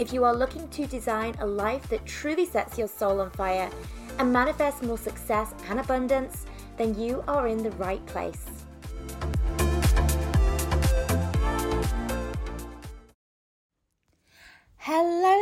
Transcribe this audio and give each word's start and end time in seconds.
If 0.00 0.14
you 0.14 0.24
are 0.24 0.34
looking 0.34 0.66
to 0.68 0.86
design 0.86 1.34
a 1.40 1.46
life 1.46 1.86
that 1.90 2.06
truly 2.06 2.46
sets 2.46 2.78
your 2.78 2.88
soul 2.88 3.20
on 3.20 3.28
fire 3.32 3.68
and 4.18 4.32
manifests 4.32 4.82
more 4.82 4.96
success 4.96 5.52
and 5.68 5.78
abundance, 5.78 6.46
then 6.78 6.98
you 6.98 7.22
are 7.28 7.48
in 7.48 7.62
the 7.62 7.70
right 7.72 8.04
place. 8.06 8.46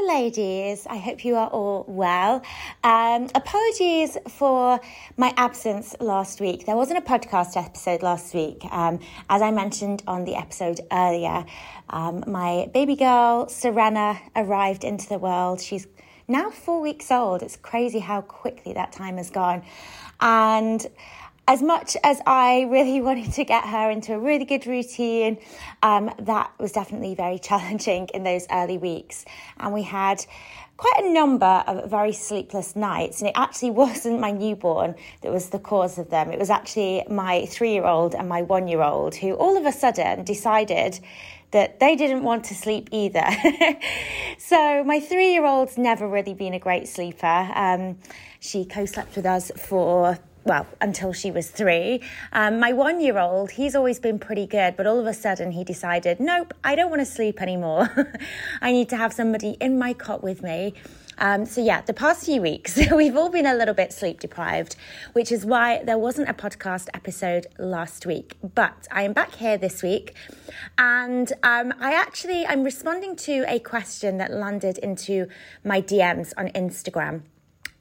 Ladies. 0.09 0.87
I 0.89 0.97
hope 0.97 1.23
you 1.23 1.37
are 1.37 1.48
all 1.48 1.85
well. 1.87 2.43
Um, 2.83 3.29
apologies 3.35 4.17
for 4.27 4.81
my 5.19 5.34
absence 5.37 5.95
last 6.01 6.41
week. 6.41 6.65
There 6.65 6.77
wasn't 6.77 6.98
a 6.98 7.03
podcast 7.03 7.62
episode 7.62 8.03
last 8.03 8.33
week. 8.33 8.65
Um, 8.71 9.01
as 9.29 9.43
I 9.43 9.51
mentioned 9.51 10.03
on 10.07 10.25
the 10.25 10.34
episode 10.34 10.81
earlier, 10.91 11.45
um, 11.91 12.25
my 12.27 12.71
baby 12.73 12.97
girl, 12.97 13.51
Serena, 13.51 14.19
arrived 14.34 14.83
into 14.83 15.07
the 15.11 15.19
world. 15.19 15.61
She's 15.61 15.87
now 16.27 16.48
four 16.48 16.81
weeks 16.81 17.11
old. 17.11 17.43
It's 17.43 17.56
crazy 17.56 17.98
how 17.98 18.23
quickly 18.23 18.73
that 18.73 18.93
time 18.93 19.19
has 19.19 19.29
gone. 19.29 19.62
And 20.20 20.87
as 21.48 21.62
much 21.62 21.96
as 22.04 22.20
I 22.27 22.68
really 22.70 23.00
wanted 23.08 23.32
to 23.32 23.44
get 23.44 23.64
her 23.64 23.91
into 23.91 24.14
a 24.14 24.18
really 24.18 24.44
good 24.44 24.66
routine, 24.66 25.38
um, 25.82 26.14
that 26.20 26.52
was 26.60 26.70
definitely 26.70 27.14
very 27.16 27.38
challenging 27.50 28.08
in 28.14 28.22
those 28.22 28.46
early 28.52 28.78
weeks. 28.78 29.24
And 29.58 29.72
we 29.72 29.82
had 29.82 30.24
quite 30.76 31.02
a 31.04 31.10
number 31.10 31.64
of 31.66 31.91
very 31.91 32.12
sleepless 32.12 32.76
nights. 32.76 33.20
And 33.20 33.30
it 33.30 33.34
actually 33.34 33.70
wasn't 33.82 34.20
my 34.20 34.30
newborn 34.30 34.94
that 35.22 35.32
was 35.32 35.48
the 35.48 35.58
cause 35.58 35.98
of 35.98 36.10
them. 36.10 36.30
It 36.30 36.38
was 36.38 36.50
actually 36.50 37.04
my 37.10 37.46
three 37.46 37.72
year 37.72 37.84
old 37.84 38.14
and 38.14 38.28
my 38.28 38.42
one 38.42 38.69
year 38.69 38.82
old 38.82 39.16
who 39.16 39.32
all 39.32 39.56
of 39.56 39.66
a 39.66 39.72
sudden 39.72 40.24
decided 40.24 41.00
that 41.50 41.80
they 41.80 41.96
didn't 41.96 42.22
want 42.22 42.44
to 42.44 42.54
sleep 42.54 42.91
either. 42.92 43.26
so 44.38 44.84
my 44.84 45.00
three 45.00 45.32
year 45.32 45.46
old's 45.46 45.78
never 45.78 46.06
really 46.06 46.34
been 46.34 46.52
a 46.52 46.58
great 46.58 46.86
sleeper. 46.86 47.50
Um, 47.54 47.98
she 48.38 48.66
co 48.66 48.84
slept 48.84 49.16
with 49.16 49.24
us 49.24 49.50
for 49.56 50.19
well, 50.48 50.66
until 50.80 51.12
she 51.12 51.30
was 51.30 51.50
three. 51.50 52.02
Um, 52.32 52.58
my 52.58 52.72
one 52.72 53.00
year 53.00 53.18
old, 53.18 53.52
he's 53.52 53.77
always 53.77 54.00
been 54.00 54.18
pretty 54.18 54.46
good, 54.46 54.77
but 54.77 54.86
all 54.86 54.98
of 54.98 55.06
a 55.06 55.12
sudden 55.12 55.52
he 55.52 55.62
decided, 55.62 56.18
nope, 56.18 56.54
I 56.64 56.74
don't 56.74 56.88
want 56.91 57.00
to 57.00 57.06
sleep 57.06 57.41
anymore. 57.41 57.88
I 58.62 58.72
need 58.72 58.88
to 58.88 58.96
have 58.96 59.12
somebody 59.12 59.56
in 59.60 59.78
my 59.78 59.92
cot 59.92 60.22
with 60.22 60.42
me. 60.42 60.74
Um, 61.19 61.46
so, 61.46 61.60
yeah, 61.60 61.80
the 61.82 61.92
past 61.92 62.24
few 62.24 62.41
weeks, 62.41 62.78
we've 62.92 63.16
all 63.16 63.28
been 63.28 63.46
a 63.46 63.54
little 63.54 63.74
bit 63.74 63.92
sleep 63.92 64.20
deprived, 64.20 64.76
which 65.12 65.30
is 65.30 65.44
why 65.44 65.82
there 65.84 65.98
wasn't 65.98 66.28
a 66.28 66.34
podcast 66.34 66.88
episode 66.94 67.46
last 67.58 68.06
week. 68.06 68.36
But 68.54 68.86
I 68.91 69.02
am 69.02 69.12
back 69.12 69.34
here 69.34 69.58
this 69.58 69.82
week, 69.82 70.14
and 70.78 71.30
um, 71.42 71.74
I 71.80 71.92
actually 71.92 72.46
I'm 72.46 72.62
responding 72.62 73.16
to 73.16 73.44
a 73.48 73.58
question 73.58 74.19
that 74.19 74.30
landed 74.30 74.78
into 74.78 75.26
my 75.64 75.82
DMs 75.82 76.32
on 76.36 76.48
Instagram. 76.50 77.22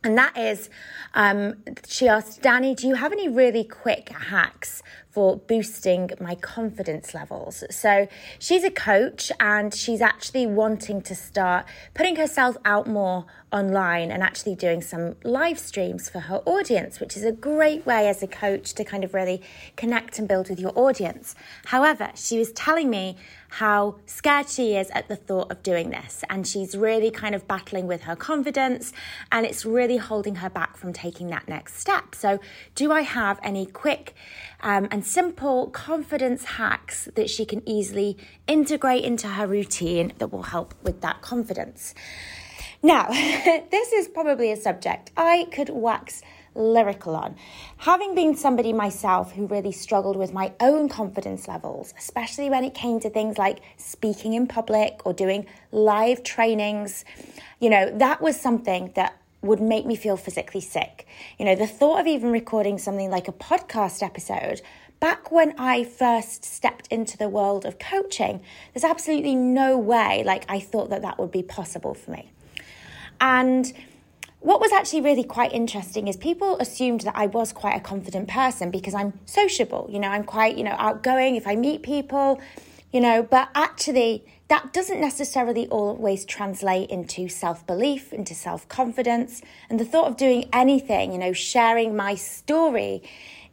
And 0.07 0.17
that 0.17 0.37
is, 0.37 0.69
um, 1.15 1.55
she 1.85 2.07
asked, 2.07 2.41
Dani, 2.41 2.77
do 2.77 2.87
you 2.87 2.95
have 2.95 3.11
any 3.11 3.27
really 3.27 3.65
quick 3.65 4.07
hacks 4.07 4.81
for 5.09 5.35
boosting 5.35 6.11
my 6.21 6.33
confidence 6.33 7.13
levels? 7.13 7.65
So 7.69 8.07
she's 8.39 8.63
a 8.63 8.71
coach 8.71 9.33
and 9.37 9.73
she's 9.73 9.99
actually 9.99 10.47
wanting 10.47 11.01
to 11.01 11.13
start 11.13 11.65
putting 11.93 12.15
herself 12.15 12.55
out 12.63 12.87
more 12.87 13.25
online 13.51 14.11
and 14.11 14.23
actually 14.23 14.55
doing 14.55 14.81
some 14.81 15.17
live 15.25 15.59
streams 15.59 16.07
for 16.07 16.21
her 16.21 16.37
audience, 16.45 17.01
which 17.01 17.17
is 17.17 17.25
a 17.25 17.33
great 17.33 17.85
way 17.85 18.07
as 18.07 18.23
a 18.23 18.27
coach 18.27 18.73
to 18.75 18.85
kind 18.85 19.03
of 19.03 19.13
really 19.13 19.41
connect 19.75 20.19
and 20.19 20.27
build 20.29 20.49
with 20.49 20.59
your 20.59 20.71
audience. 20.79 21.35
However, 21.65 22.11
she 22.15 22.39
was 22.39 22.53
telling 22.53 22.89
me 22.89 23.17
how 23.49 23.95
scared 24.05 24.49
she 24.49 24.75
is 24.75 24.89
at 24.91 25.07
the 25.07 25.15
thought 25.15 25.51
of 25.51 25.63
doing 25.63 25.89
this, 25.89 26.23
and 26.29 26.47
she's 26.47 26.75
really 26.75 27.11
kind 27.11 27.33
of 27.35 27.47
battling 27.47 27.87
with 27.87 28.03
her 28.03 28.15
confidence, 28.15 28.93
and 29.31 29.45
it's 29.45 29.65
really 29.65 29.97
holding 29.97 30.35
her 30.35 30.49
back 30.49 30.77
from 30.77 30.93
taking 30.93 31.27
that 31.27 31.47
next 31.47 31.79
step. 31.79 32.15
So, 32.15 32.39
do 32.75 32.91
I 32.91 33.01
have 33.01 33.39
any 33.43 33.65
quick 33.65 34.13
um, 34.61 34.87
and 34.91 35.05
simple 35.05 35.67
confidence 35.67 36.43
hacks 36.43 37.09
that 37.15 37.29
she 37.29 37.45
can 37.45 37.67
easily 37.67 38.17
integrate 38.47 39.03
into 39.03 39.27
her 39.27 39.47
routine 39.47 40.13
that 40.17 40.31
will 40.31 40.43
help 40.43 40.73
with 40.83 41.01
that 41.01 41.21
confidence? 41.21 41.93
Now, 42.83 43.07
this 43.71 43.91
is 43.93 44.07
probably 44.07 44.51
a 44.51 44.57
subject 44.57 45.11
I 45.17 45.47
could 45.51 45.69
wax 45.69 46.21
lyrical 46.57 47.15
on. 47.15 47.35
Having 47.77 48.15
been 48.15 48.35
somebody 48.35 48.73
myself 48.73 49.31
who 49.31 49.47
really 49.47 49.71
struggled 49.71 50.17
with 50.17 50.33
my 50.33 50.51
own 50.59 50.89
confidence 50.89 51.47
levels, 51.47 51.93
especially 51.97 52.49
when 52.49 52.63
it 52.63 52.73
came 52.73 52.99
to 52.99 53.09
things 53.09 53.37
like 53.37 53.59
speaking 53.77 54.33
in 54.33 54.47
public 54.47 55.05
or 55.05 55.13
doing 55.13 55.45
live 55.71 56.23
trainings, 56.23 57.05
you 57.59 57.69
know, 57.69 57.89
that 57.97 58.21
was 58.21 58.39
something 58.39 58.91
that 58.95 59.17
would 59.41 59.61
make 59.61 59.85
me 59.85 59.95
feel 59.95 60.17
physically 60.17 60.61
sick. 60.61 61.07
You 61.37 61.45
know, 61.45 61.55
the 61.55 61.67
thought 61.67 61.99
of 61.99 62.07
even 62.07 62.31
recording 62.31 62.77
something 62.77 63.09
like 63.09 63.27
a 63.27 63.31
podcast 63.31 64.03
episode 64.03 64.61
back 64.99 65.31
when 65.31 65.53
I 65.57 65.83
first 65.83 66.43
stepped 66.43 66.87
into 66.87 67.17
the 67.17 67.29
world 67.29 67.65
of 67.65 67.79
coaching, 67.79 68.41
there's 68.73 68.83
absolutely 68.83 69.35
no 69.35 69.77
way 69.77 70.23
like 70.25 70.43
I 70.49 70.59
thought 70.59 70.89
that 70.89 71.01
that 71.03 71.19
would 71.19 71.31
be 71.31 71.43
possible 71.43 71.93
for 71.93 72.11
me. 72.11 72.31
And 73.21 73.71
what 74.47 74.61
was 74.61 74.71
actually 74.71 75.01
really 75.01 75.25
quite 75.25 75.51
interesting 75.51 76.07
is 76.07 76.15
people 76.15 76.57
assumed 76.59 77.01
that 77.01 77.17
I 77.17 77.25
was 77.27 77.51
quite 77.51 77.75
a 77.75 77.81
confident 77.81 78.29
person 78.29 78.71
because 78.71 78.93
I'm 78.93 79.19
sociable. 79.25 79.89
You 79.91 79.99
know, 79.99 80.07
I'm 80.07 80.23
quite, 80.23 80.57
you 80.57 80.63
know, 80.63 80.75
outgoing 80.79 81.35
if 81.35 81.45
I 81.45 81.57
meet 81.57 81.83
people, 81.83 82.39
you 82.93 83.01
know, 83.01 83.23
but 83.23 83.49
actually 83.53 84.23
that 84.47 84.71
doesn't 84.71 85.01
necessarily 85.01 85.67
always 85.67 86.23
translate 86.23 86.89
into 86.89 87.27
self 87.27 87.67
belief, 87.67 88.13
into 88.13 88.33
self 88.33 88.65
confidence. 88.69 89.41
And 89.69 89.81
the 89.81 89.83
thought 89.83 90.07
of 90.07 90.15
doing 90.15 90.47
anything, 90.53 91.11
you 91.11 91.17
know, 91.17 91.33
sharing 91.33 91.93
my 91.93 92.15
story 92.15 93.03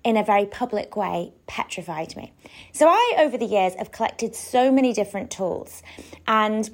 in 0.04 0.16
a 0.16 0.22
very 0.22 0.46
public 0.46 0.94
way 0.94 1.32
petrified 1.48 2.14
me. 2.14 2.32
So 2.70 2.86
I, 2.86 3.16
over 3.18 3.36
the 3.36 3.46
years, 3.46 3.74
have 3.74 3.90
collected 3.90 4.36
so 4.36 4.70
many 4.70 4.92
different 4.92 5.32
tools. 5.32 5.82
And 6.28 6.70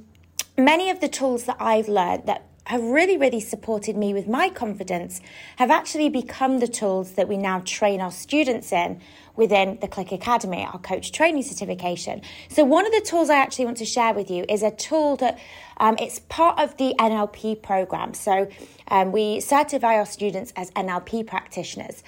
many 0.59 0.91
of 0.91 1.01
the 1.01 1.09
tools 1.09 1.45
that 1.45 1.57
I've 1.59 1.89
learned 1.89 2.27
that 2.27 2.50
have 2.71 2.85
really, 2.85 3.17
really 3.17 3.41
supported 3.41 3.97
me 3.97 4.15
with 4.15 4.29
my 4.29 4.49
confidence 4.49 5.21
have 5.57 5.73
actually 5.73 6.09
become 6.09 6.61
the 6.61 6.69
tools 6.69 7.13
that 7.13 7.27
we 7.27 7.37
now 7.37 7.61
train 7.65 8.01
our 8.01 8.13
students 8.13 8.71
in 8.71 9.01
within 9.35 9.77
the 9.81 9.89
Clique 9.89 10.13
Academy, 10.13 10.65
our 10.65 10.79
coach 10.79 11.11
training 11.11 11.43
certification. 11.43 12.23
So, 12.49 12.63
one 12.63 12.87
of 12.87 12.93
the 12.93 13.01
tools 13.01 13.29
I 13.29 13.39
actually 13.39 13.65
want 13.65 13.79
to 13.79 13.85
share 13.85 14.15
with 14.15 14.31
you 14.31 14.45
is 14.49 14.63
a 14.63 14.71
tool 14.71 15.17
that 15.17 15.41
um, 15.79 15.97
it's 15.99 16.21
part 16.29 16.61
of 16.61 16.77
the 16.77 16.95
NLP 16.97 17.61
program. 17.61 18.15
So, 18.15 18.49
um, 18.87 19.11
we 19.11 19.41
certify 19.41 19.97
our 19.97 20.07
students 20.07 20.53
as 20.55 20.71
NLP 20.71 21.27
practitioners. 21.27 22.05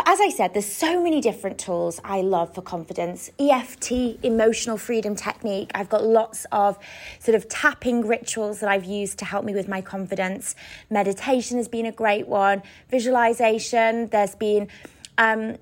But 0.00 0.12
as 0.14 0.20
I 0.22 0.30
said, 0.30 0.54
there's 0.54 0.64
so 0.64 1.02
many 1.02 1.20
different 1.20 1.58
tools 1.58 2.00
I 2.02 2.22
love 2.22 2.54
for 2.54 2.62
confidence. 2.62 3.28
EFT, 3.38 3.92
emotional 4.22 4.78
freedom 4.78 5.14
technique. 5.14 5.70
I've 5.74 5.90
got 5.90 6.02
lots 6.02 6.46
of 6.52 6.78
sort 7.18 7.34
of 7.34 7.46
tapping 7.50 8.06
rituals 8.06 8.60
that 8.60 8.70
I've 8.70 8.86
used 8.86 9.18
to 9.18 9.26
help 9.26 9.44
me 9.44 9.52
with 9.52 9.68
my 9.68 9.82
confidence. 9.82 10.54
Meditation 10.88 11.58
has 11.58 11.68
been 11.68 11.84
a 11.84 11.92
great 11.92 12.26
one. 12.26 12.62
Visualization. 12.88 14.06
There's 14.06 14.34
been 14.34 14.68
um, 15.18 15.58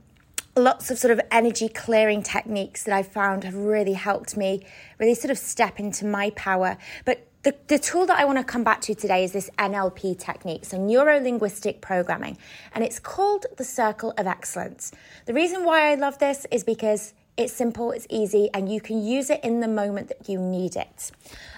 lots 0.54 0.92
of 0.92 0.98
sort 0.98 1.10
of 1.10 1.20
energy 1.32 1.68
clearing 1.68 2.22
techniques 2.22 2.84
that 2.84 2.94
I've 2.94 3.08
found 3.08 3.42
have 3.42 3.56
really 3.56 3.94
helped 3.94 4.36
me 4.36 4.64
really 5.00 5.16
sort 5.16 5.32
of 5.32 5.38
step 5.38 5.80
into 5.80 6.06
my 6.06 6.30
power. 6.30 6.78
But 7.04 7.27
the, 7.44 7.54
the 7.68 7.78
tool 7.78 8.06
that 8.06 8.18
I 8.18 8.24
want 8.24 8.38
to 8.38 8.44
come 8.44 8.64
back 8.64 8.80
to 8.82 8.94
today 8.94 9.22
is 9.22 9.32
this 9.32 9.48
NLP 9.58 10.18
technique, 10.18 10.64
so 10.64 10.76
neuro 10.76 11.20
linguistic 11.20 11.80
programming, 11.80 12.36
and 12.74 12.82
it's 12.82 12.98
called 12.98 13.46
the 13.56 13.64
Circle 13.64 14.12
of 14.18 14.26
Excellence. 14.26 14.92
The 15.26 15.34
reason 15.34 15.64
why 15.64 15.92
I 15.92 15.94
love 15.94 16.18
this 16.18 16.46
is 16.50 16.64
because 16.64 17.14
it's 17.38 17.52
simple, 17.52 17.92
it's 17.92 18.06
easy, 18.10 18.50
and 18.52 18.70
you 18.70 18.80
can 18.80 19.00
use 19.00 19.30
it 19.30 19.42
in 19.44 19.60
the 19.60 19.68
moment 19.68 20.08
that 20.08 20.28
you 20.28 20.40
need 20.40 20.74
it. 20.74 21.12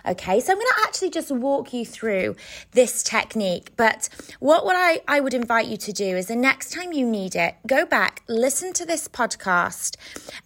Okay, 0.07 0.39
so 0.39 0.53
I'm 0.53 0.59
going 0.59 0.69
to 0.77 0.83
actually 0.85 1.11
just 1.11 1.31
walk 1.31 1.73
you 1.73 1.87
through 1.87 2.37
this 2.73 3.03
technique. 3.03 3.73
But 3.77 4.11
what, 4.41 4.67
what 4.67 4.77
I, 4.77 5.01
I 5.09 5.21
would 5.21 5.33
invite 5.33 5.67
you 5.67 5.79
to 5.79 5.93
do 5.93 6.17
is 6.17 6.27
the 6.27 6.37
next 6.37 6.73
time 6.73 6.93
you 6.93 7.07
need 7.07 7.35
it, 7.35 7.57
go 7.67 7.87
back, 7.87 8.23
listen 8.29 8.75
to 8.75 8.85
this 8.85 9.09
podcast, 9.09 9.97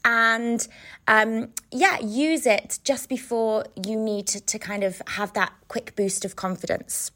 and 0.04 0.66
um, 1.08 1.48
yeah, 1.72 1.98
use 2.00 2.46
it 2.46 2.78
just 2.84 3.08
before 3.08 3.64
you 3.84 3.96
need 3.96 4.28
to, 4.28 4.40
to 4.40 4.58
kind 4.58 4.84
of 4.84 5.02
have 5.08 5.32
that 5.32 5.52
quick 5.66 5.96
boost 5.96 6.24
of 6.24 6.36
confidence. 6.36 7.10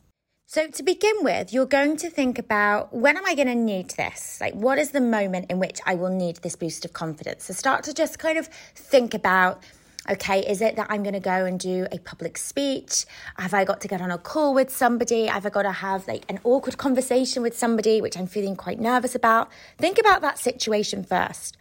So, 0.50 0.66
to 0.66 0.82
begin 0.82 1.16
with, 1.20 1.52
you're 1.52 1.66
going 1.66 1.98
to 1.98 2.08
think 2.08 2.38
about 2.38 2.94
when 2.94 3.18
am 3.18 3.26
I 3.26 3.34
going 3.34 3.48
to 3.48 3.54
need 3.54 3.90
this? 3.90 4.38
Like, 4.40 4.54
what 4.54 4.78
is 4.78 4.92
the 4.92 5.00
moment 5.02 5.50
in 5.50 5.58
which 5.58 5.78
I 5.84 5.94
will 5.94 6.08
need 6.08 6.36
this 6.36 6.56
boost 6.56 6.86
of 6.86 6.94
confidence? 6.94 7.44
So, 7.44 7.52
start 7.52 7.84
to 7.84 7.92
just 7.92 8.18
kind 8.18 8.38
of 8.38 8.46
think 8.74 9.12
about 9.12 9.62
okay, 10.10 10.40
is 10.40 10.62
it 10.62 10.76
that 10.76 10.86
I'm 10.88 11.02
going 11.02 11.12
to 11.12 11.20
go 11.20 11.44
and 11.44 11.60
do 11.60 11.86
a 11.92 11.98
public 11.98 12.38
speech? 12.38 13.04
Have 13.36 13.52
I 13.52 13.66
got 13.66 13.82
to 13.82 13.88
get 13.88 14.00
on 14.00 14.10
a 14.10 14.16
call 14.16 14.54
with 14.54 14.74
somebody? 14.74 15.26
Have 15.26 15.44
I 15.44 15.50
got 15.50 15.64
to 15.64 15.72
have 15.72 16.08
like 16.08 16.24
an 16.30 16.40
awkward 16.44 16.78
conversation 16.78 17.42
with 17.42 17.54
somebody, 17.54 18.00
which 18.00 18.16
I'm 18.16 18.26
feeling 18.26 18.56
quite 18.56 18.80
nervous 18.80 19.14
about? 19.14 19.50
Think 19.76 19.98
about 19.98 20.22
that 20.22 20.38
situation 20.38 21.04
first. 21.04 21.58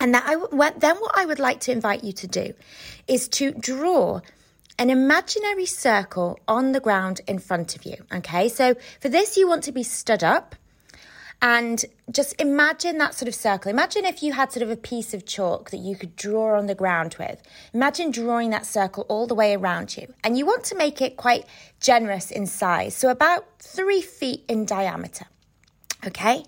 And 0.00 0.14
that 0.14 0.24
I, 0.24 0.70
then 0.78 0.96
what 0.96 1.12
I 1.14 1.26
would 1.26 1.38
like 1.38 1.60
to 1.60 1.72
invite 1.72 2.02
you 2.02 2.14
to 2.14 2.26
do 2.26 2.54
is 3.06 3.28
to 3.28 3.50
draw 3.52 4.22
an 4.78 4.90
imaginary 4.90 5.66
circle 5.66 6.38
on 6.48 6.72
the 6.72 6.80
ground 6.80 7.20
in 7.26 7.38
front 7.38 7.76
of 7.76 7.84
you. 7.84 7.96
Okay, 8.12 8.48
so 8.48 8.74
for 9.00 9.08
this, 9.08 9.36
you 9.36 9.48
want 9.48 9.64
to 9.64 9.72
be 9.72 9.82
stood 9.82 10.24
up 10.24 10.54
and 11.42 11.84
just 12.10 12.38
imagine 12.40 12.98
that 12.98 13.14
sort 13.14 13.28
of 13.28 13.34
circle. 13.34 13.70
Imagine 13.70 14.04
if 14.04 14.22
you 14.22 14.32
had 14.32 14.52
sort 14.52 14.62
of 14.62 14.70
a 14.70 14.76
piece 14.76 15.14
of 15.14 15.24
chalk 15.24 15.70
that 15.70 15.78
you 15.78 15.96
could 15.96 16.14
draw 16.14 16.58
on 16.58 16.66
the 16.66 16.74
ground 16.74 17.16
with. 17.18 17.42
Imagine 17.72 18.10
drawing 18.10 18.50
that 18.50 18.66
circle 18.66 19.06
all 19.08 19.26
the 19.26 19.34
way 19.34 19.54
around 19.54 19.96
you. 19.96 20.12
And 20.22 20.36
you 20.36 20.44
want 20.44 20.64
to 20.64 20.74
make 20.74 21.00
it 21.00 21.16
quite 21.16 21.46
generous 21.80 22.30
in 22.30 22.46
size, 22.46 22.94
so 22.94 23.08
about 23.08 23.46
three 23.58 24.02
feet 24.02 24.44
in 24.48 24.66
diameter. 24.66 25.26
Okay? 26.06 26.44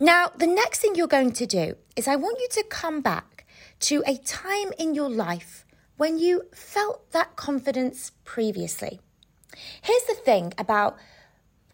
Now, 0.00 0.30
the 0.36 0.46
next 0.46 0.80
thing 0.80 0.94
you're 0.94 1.06
going 1.06 1.32
to 1.32 1.46
do 1.46 1.76
is 1.96 2.08
I 2.08 2.16
want 2.16 2.38
you 2.40 2.48
to 2.52 2.64
come 2.68 3.00
back 3.00 3.44
to 3.80 4.02
a 4.06 4.16
time 4.16 4.72
in 4.78 4.94
your 4.94 5.10
life 5.10 5.66
when 5.98 6.18
you 6.18 6.44
felt 6.54 7.10
that 7.12 7.36
confidence 7.36 8.12
previously. 8.24 9.00
Here's 9.82 10.04
the 10.04 10.14
thing 10.14 10.54
about 10.56 10.96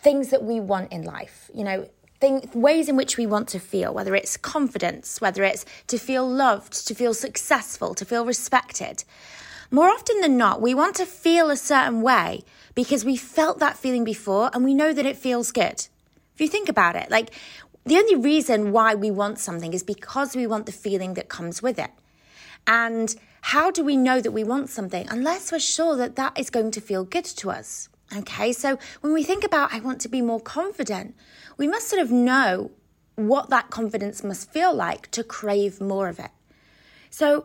things 0.00 0.30
that 0.30 0.42
we 0.42 0.58
want 0.58 0.90
in 0.90 1.02
life, 1.02 1.50
you 1.54 1.62
know, 1.62 1.88
thing, 2.20 2.48
ways 2.54 2.88
in 2.88 2.96
which 2.96 3.16
we 3.16 3.26
want 3.26 3.48
to 3.48 3.58
feel, 3.58 3.92
whether 3.92 4.14
it's 4.14 4.36
confidence, 4.36 5.20
whether 5.20 5.44
it's 5.44 5.64
to 5.88 5.98
feel 5.98 6.28
loved, 6.28 6.86
to 6.88 6.94
feel 6.94 7.14
successful, 7.14 7.94
to 7.94 8.04
feel 8.04 8.24
respected. 8.24 9.04
More 9.70 9.90
often 9.90 10.20
than 10.20 10.36
not, 10.36 10.60
we 10.60 10.74
want 10.74 10.96
to 10.96 11.06
feel 11.06 11.50
a 11.50 11.56
certain 11.56 12.00
way 12.00 12.44
because 12.74 13.04
we 13.04 13.16
felt 13.16 13.58
that 13.58 13.76
feeling 13.76 14.04
before 14.04 14.50
and 14.54 14.64
we 14.64 14.74
know 14.74 14.92
that 14.92 15.06
it 15.06 15.16
feels 15.16 15.52
good. 15.52 15.86
If 16.34 16.40
you 16.40 16.48
think 16.48 16.68
about 16.68 16.96
it, 16.96 17.10
like 17.10 17.30
the 17.84 17.96
only 17.96 18.16
reason 18.16 18.72
why 18.72 18.94
we 18.94 19.10
want 19.10 19.38
something 19.38 19.74
is 19.74 19.82
because 19.82 20.34
we 20.34 20.46
want 20.46 20.64
the 20.64 20.72
feeling 20.72 21.14
that 21.14 21.28
comes 21.28 21.62
with 21.62 21.78
it. 21.78 21.90
And 22.66 23.14
how 23.48 23.70
do 23.70 23.84
we 23.84 23.94
know 23.94 24.22
that 24.22 24.30
we 24.30 24.42
want 24.42 24.70
something 24.70 25.06
unless 25.10 25.52
we're 25.52 25.58
sure 25.58 25.96
that 25.96 26.16
that 26.16 26.38
is 26.38 26.48
going 26.48 26.70
to 26.70 26.80
feel 26.80 27.04
good 27.04 27.26
to 27.26 27.50
us? 27.50 27.90
Okay, 28.16 28.54
so 28.54 28.78
when 29.02 29.12
we 29.12 29.22
think 29.22 29.44
about, 29.44 29.70
I 29.70 29.80
want 29.80 30.00
to 30.00 30.08
be 30.08 30.22
more 30.22 30.40
confident, 30.40 31.14
we 31.58 31.68
must 31.68 31.88
sort 31.88 32.00
of 32.00 32.10
know 32.10 32.70
what 33.16 33.50
that 33.50 33.68
confidence 33.68 34.24
must 34.24 34.50
feel 34.50 34.74
like 34.74 35.10
to 35.10 35.22
crave 35.22 35.78
more 35.78 36.08
of 36.08 36.18
it. 36.18 36.30
So 37.10 37.44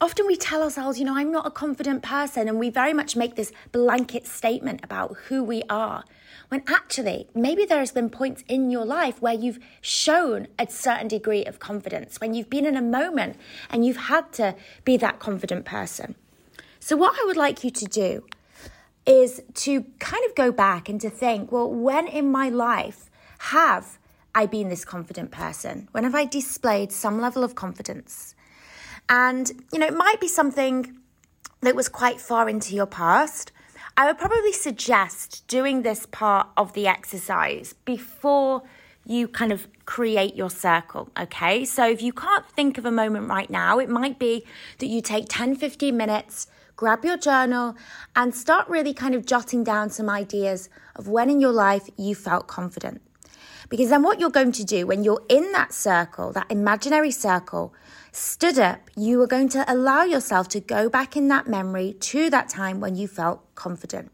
often 0.00 0.26
we 0.26 0.36
tell 0.36 0.62
ourselves, 0.62 0.98
you 0.98 1.04
know, 1.04 1.16
I'm 1.16 1.30
not 1.30 1.46
a 1.46 1.50
confident 1.50 2.02
person, 2.02 2.48
and 2.48 2.58
we 2.58 2.70
very 2.70 2.92
much 2.92 3.16
make 3.16 3.36
this 3.36 3.52
blanket 3.72 4.26
statement 4.26 4.80
about 4.82 5.16
who 5.28 5.42
we 5.42 5.62
are. 5.70 6.04
When 6.48 6.62
actually, 6.66 7.28
maybe 7.34 7.64
there 7.64 7.78
has 7.78 7.92
been 7.92 8.10
points 8.10 8.42
in 8.48 8.70
your 8.70 8.84
life 8.84 9.20
where 9.20 9.34
you've 9.34 9.58
shown 9.80 10.48
a 10.58 10.66
certain 10.68 11.08
degree 11.08 11.44
of 11.44 11.58
confidence, 11.58 12.20
when 12.20 12.34
you've 12.34 12.50
been 12.50 12.66
in 12.66 12.76
a 12.76 12.82
moment 12.82 13.36
and 13.70 13.84
you've 13.84 13.96
had 13.96 14.32
to 14.34 14.54
be 14.84 14.96
that 14.96 15.18
confident 15.18 15.64
person. 15.64 16.14
So, 16.80 16.96
what 16.96 17.14
I 17.20 17.24
would 17.26 17.36
like 17.36 17.64
you 17.64 17.70
to 17.70 17.84
do 17.84 18.24
is 19.06 19.42
to 19.54 19.84
kind 19.98 20.24
of 20.26 20.34
go 20.34 20.52
back 20.52 20.88
and 20.88 21.00
to 21.00 21.10
think, 21.10 21.50
well, 21.50 21.70
when 21.70 22.06
in 22.06 22.30
my 22.30 22.48
life 22.48 23.10
have 23.38 23.98
I 24.34 24.46
been 24.46 24.68
this 24.68 24.84
confident 24.84 25.30
person? 25.30 25.88
When 25.92 26.04
have 26.04 26.14
I 26.14 26.24
displayed 26.24 26.92
some 26.92 27.20
level 27.20 27.42
of 27.42 27.54
confidence? 27.54 28.34
And, 29.08 29.50
you 29.72 29.78
know, 29.78 29.86
it 29.86 29.94
might 29.96 30.20
be 30.20 30.28
something 30.28 30.98
that 31.60 31.74
was 31.74 31.88
quite 31.88 32.20
far 32.20 32.48
into 32.48 32.74
your 32.74 32.86
past. 32.86 33.52
I 33.96 34.06
would 34.06 34.18
probably 34.18 34.52
suggest 34.52 35.46
doing 35.48 35.82
this 35.82 36.06
part 36.06 36.48
of 36.56 36.72
the 36.74 36.86
exercise 36.86 37.74
before 37.84 38.62
you 39.04 39.26
kind 39.26 39.50
of 39.50 39.66
create 39.86 40.36
your 40.36 40.50
circle, 40.50 41.08
okay? 41.18 41.64
So 41.64 41.88
if 41.88 42.02
you 42.02 42.12
can't 42.12 42.46
think 42.50 42.76
of 42.76 42.84
a 42.84 42.92
moment 42.92 43.28
right 43.28 43.48
now, 43.48 43.78
it 43.78 43.88
might 43.88 44.18
be 44.18 44.44
that 44.78 44.86
you 44.86 45.00
take 45.00 45.24
10, 45.28 45.56
15 45.56 45.96
minutes, 45.96 46.46
grab 46.76 47.04
your 47.04 47.16
journal, 47.16 47.74
and 48.14 48.34
start 48.34 48.68
really 48.68 48.92
kind 48.92 49.14
of 49.14 49.24
jotting 49.24 49.64
down 49.64 49.88
some 49.88 50.10
ideas 50.10 50.68
of 50.94 51.08
when 51.08 51.30
in 51.30 51.40
your 51.40 51.52
life 51.52 51.88
you 51.96 52.14
felt 52.14 52.46
confident. 52.46 53.00
Because 53.70 53.88
then 53.88 54.02
what 54.02 54.20
you're 54.20 54.30
going 54.30 54.52
to 54.52 54.64
do 54.64 54.86
when 54.86 55.04
you're 55.04 55.24
in 55.28 55.52
that 55.52 55.72
circle, 55.72 56.32
that 56.32 56.50
imaginary 56.50 57.10
circle, 57.10 57.74
stood 58.12 58.58
up, 58.58 58.90
you 58.96 59.20
are 59.22 59.26
going 59.26 59.48
to 59.50 59.64
allow 59.72 60.04
yourself 60.04 60.48
to 60.48 60.60
go 60.60 60.88
back 60.88 61.16
in 61.16 61.28
that 61.28 61.46
memory 61.46 61.94
to 62.00 62.30
that 62.30 62.48
time 62.48 62.80
when 62.80 62.94
you 62.94 63.08
felt 63.08 63.54
confident. 63.54 64.10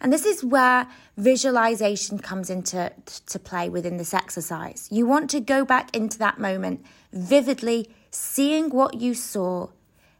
And 0.00 0.12
this 0.12 0.26
is 0.26 0.44
where 0.44 0.86
visualization 1.16 2.18
comes 2.18 2.50
into 2.50 2.92
to 3.26 3.38
play 3.38 3.68
within 3.68 3.96
this 3.96 4.12
exercise. 4.12 4.88
You 4.90 5.06
want 5.06 5.30
to 5.30 5.40
go 5.40 5.64
back 5.64 5.96
into 5.96 6.18
that 6.18 6.38
moment 6.38 6.84
vividly, 7.12 7.88
seeing 8.10 8.70
what 8.70 9.00
you 9.00 9.14
saw, 9.14 9.68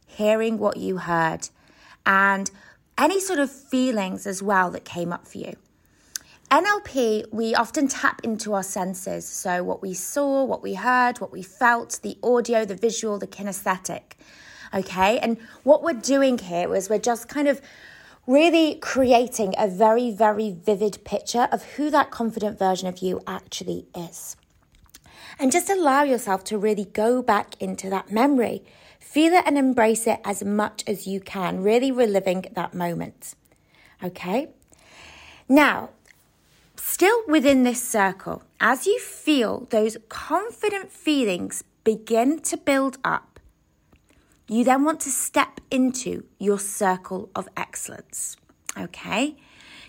hearing 0.06 0.58
what 0.58 0.76
you 0.76 0.98
heard, 0.98 1.48
and 2.06 2.50
any 2.96 3.20
sort 3.20 3.40
of 3.40 3.50
feelings 3.50 4.26
as 4.26 4.42
well 4.42 4.70
that 4.70 4.84
came 4.84 5.12
up 5.12 5.26
for 5.26 5.38
you. 5.38 5.56
NLP, 6.54 7.32
we 7.32 7.52
often 7.56 7.88
tap 7.88 8.20
into 8.22 8.52
our 8.52 8.62
senses. 8.62 9.26
So, 9.26 9.64
what 9.64 9.82
we 9.82 9.92
saw, 9.92 10.44
what 10.44 10.62
we 10.62 10.74
heard, 10.74 11.20
what 11.20 11.32
we 11.32 11.42
felt, 11.42 11.98
the 12.04 12.16
audio, 12.22 12.64
the 12.64 12.76
visual, 12.76 13.18
the 13.18 13.26
kinesthetic. 13.26 14.12
Okay. 14.72 15.18
And 15.18 15.36
what 15.64 15.82
we're 15.82 15.94
doing 15.94 16.38
here 16.38 16.72
is 16.72 16.88
we're 16.88 17.00
just 17.00 17.28
kind 17.28 17.48
of 17.48 17.60
really 18.28 18.76
creating 18.76 19.56
a 19.58 19.66
very, 19.66 20.12
very 20.12 20.52
vivid 20.52 21.04
picture 21.04 21.48
of 21.50 21.64
who 21.74 21.90
that 21.90 22.12
confident 22.12 22.56
version 22.56 22.86
of 22.86 22.98
you 22.98 23.20
actually 23.26 23.86
is. 23.92 24.36
And 25.40 25.50
just 25.50 25.68
allow 25.68 26.04
yourself 26.04 26.44
to 26.44 26.56
really 26.56 26.84
go 26.84 27.20
back 27.20 27.60
into 27.60 27.90
that 27.90 28.12
memory. 28.12 28.62
Feel 29.00 29.32
it 29.32 29.42
and 29.44 29.58
embrace 29.58 30.06
it 30.06 30.20
as 30.24 30.44
much 30.44 30.84
as 30.86 31.04
you 31.04 31.18
can, 31.18 31.64
really 31.64 31.90
reliving 31.90 32.44
that 32.52 32.74
moment. 32.74 33.34
Okay? 34.04 34.50
Now, 35.48 35.90
Still 36.86 37.22
within 37.26 37.62
this 37.62 37.82
circle, 37.82 38.42
as 38.60 38.86
you 38.86 39.00
feel 39.00 39.66
those 39.70 39.96
confident 40.10 40.92
feelings 40.92 41.64
begin 41.82 42.40
to 42.40 42.58
build 42.58 42.98
up, 43.02 43.40
you 44.48 44.64
then 44.64 44.84
want 44.84 45.00
to 45.00 45.10
step 45.10 45.62
into 45.70 46.24
your 46.38 46.58
circle 46.58 47.30
of 47.34 47.48
excellence. 47.56 48.36
Okay? 48.78 49.34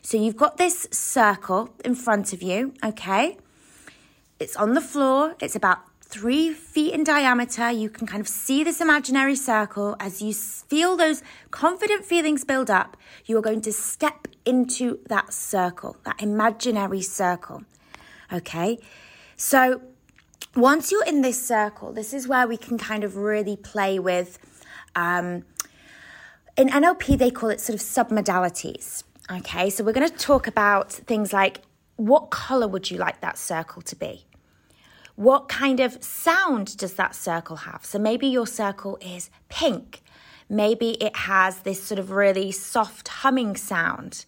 So 0.02 0.18
you've 0.18 0.38
got 0.38 0.56
this 0.56 0.88
circle 0.90 1.76
in 1.84 1.96
front 1.96 2.32
of 2.32 2.42
you, 2.42 2.74
okay? 2.82 3.38
It's 4.40 4.56
on 4.56 4.74
the 4.74 4.82
floor, 4.82 5.36
it's 5.42 5.56
about 5.56 5.80
three 6.02 6.54
feet 6.54 6.94
in 6.94 7.04
diameter. 7.04 7.70
You 7.72 7.90
can 7.90 8.08
kind 8.08 8.22
of 8.22 8.28
see 8.30 8.64
this 8.64 8.80
imaginary 8.80 9.36
circle 9.36 9.98
as 10.00 10.22
you 10.22 10.34
feel 10.34 10.96
those 10.96 11.22
confident 11.52 12.06
feelings 12.06 12.46
build 12.46 12.70
up. 12.70 12.96
You 13.26 13.38
are 13.38 13.42
going 13.42 13.62
to 13.62 13.74
step 13.74 14.30
into 14.46 15.00
that 15.08 15.34
circle, 15.34 15.98
that 16.06 16.22
imaginary 16.22 17.02
circle. 17.02 17.64
Okay, 18.32 18.80
so 19.36 19.82
once 20.56 20.92
you're 20.92 21.06
in 21.06 21.22
this 21.22 21.46
circle, 21.46 21.92
this 21.92 22.14
is 22.14 22.28
where 22.28 22.48
we 22.48 22.58
can 22.58 22.78
kind 22.78 23.04
of 23.04 23.18
really 23.18 23.58
play 23.58 24.00
with. 24.00 24.40
Um, 24.96 25.44
in 26.58 26.70
NLP, 26.70 27.18
they 27.18 27.32
call 27.32 27.50
it 27.50 27.60
sort 27.60 27.76
of 27.76 27.82
submodalities. 27.82 29.04
Okay, 29.30 29.70
so 29.70 29.84
we're 29.84 29.94
going 29.94 30.10
to 30.10 30.16
talk 30.16 30.48
about 30.48 30.92
things 30.92 31.34
like 31.34 31.62
what 31.98 32.30
color 32.30 32.68
would 32.68 32.92
you 32.92 32.98
like 32.98 33.22
that 33.22 33.38
circle 33.38 33.82
to 33.84 33.96
be? 33.96 34.26
What 35.16 35.48
kind 35.48 35.80
of 35.80 36.04
sound 36.04 36.78
does 36.78 36.94
that 36.94 37.16
circle 37.16 37.58
have? 37.58 37.86
So 37.86 37.98
maybe 37.98 38.28
your 38.28 38.46
circle 38.46 38.98
is 39.02 39.30
pink. 39.50 40.04
Maybe 40.50 40.92
it 41.02 41.16
has 41.16 41.60
this 41.60 41.82
sort 41.82 42.00
of 42.00 42.12
really 42.12 42.52
soft 42.52 43.08
humming 43.08 43.56
sound. 43.56 44.26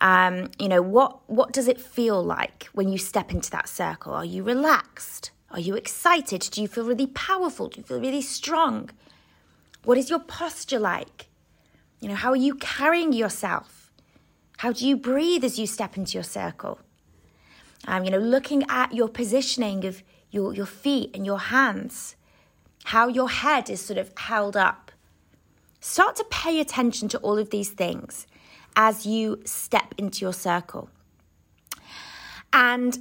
Um, 0.00 0.50
you 0.58 0.68
know, 0.68 0.80
what, 0.80 1.28
what 1.28 1.52
does 1.52 1.68
it 1.68 1.80
feel 1.80 2.22
like 2.22 2.68
when 2.72 2.88
you 2.88 2.98
step 2.98 3.32
into 3.32 3.50
that 3.50 3.68
circle? 3.68 4.14
Are 4.14 4.24
you 4.24 4.42
relaxed? 4.42 5.30
Are 5.50 5.60
you 5.60 5.74
excited? 5.74 6.48
Do 6.50 6.62
you 6.62 6.68
feel 6.68 6.84
really 6.84 7.08
powerful? 7.08 7.68
Do 7.68 7.78
you 7.78 7.84
feel 7.84 8.00
really 8.00 8.22
strong? 8.22 8.90
What 9.84 9.98
is 9.98 10.08
your 10.08 10.20
posture 10.20 10.78
like? 10.78 11.26
You 12.00 12.08
know, 12.08 12.14
how 12.14 12.30
are 12.30 12.36
you 12.36 12.54
carrying 12.54 13.12
yourself? 13.12 13.92
How 14.58 14.72
do 14.72 14.86
you 14.86 14.96
breathe 14.96 15.44
as 15.44 15.58
you 15.58 15.66
step 15.66 15.96
into 15.96 16.14
your 16.14 16.22
circle? 16.22 16.78
Um, 17.86 18.04
you 18.04 18.10
know, 18.10 18.18
looking 18.18 18.64
at 18.68 18.94
your 18.94 19.08
positioning 19.08 19.84
of 19.84 20.02
your, 20.30 20.54
your 20.54 20.66
feet 20.66 21.10
and 21.14 21.26
your 21.26 21.38
hands, 21.38 22.14
how 22.84 23.08
your 23.08 23.28
head 23.28 23.68
is 23.68 23.80
sort 23.80 23.98
of 23.98 24.16
held 24.16 24.56
up. 24.56 24.92
Start 25.80 26.16
to 26.16 26.24
pay 26.30 26.60
attention 26.60 27.08
to 27.08 27.18
all 27.18 27.38
of 27.38 27.50
these 27.50 27.70
things 27.70 28.26
as 28.76 29.06
you 29.06 29.40
step 29.44 29.94
into 29.98 30.24
your 30.24 30.32
circle. 30.32 30.88
And 32.52 32.98